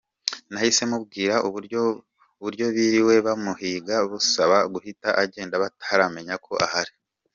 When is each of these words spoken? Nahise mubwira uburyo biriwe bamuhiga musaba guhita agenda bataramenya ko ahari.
Nahise 0.51 0.83
mubwira 0.91 1.35
uburyo 1.47 2.67
biriwe 2.75 3.15
bamuhiga 3.25 3.95
musaba 4.11 4.57
guhita 4.73 5.09
agenda 5.23 5.55
bataramenya 5.63 6.35
ko 6.47 6.53
ahari. 6.67 6.93